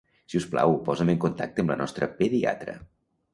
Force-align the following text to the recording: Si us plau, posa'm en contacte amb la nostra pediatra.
Si 0.33 0.37
us 0.37 0.45
plau, 0.53 0.71
posa'm 0.87 1.11
en 1.13 1.19
contacte 1.25 1.65
amb 1.67 1.73
la 1.75 1.77
nostra 1.83 2.09
pediatra. 2.23 2.77